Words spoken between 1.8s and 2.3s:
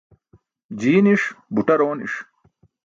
ooni̇ṣ.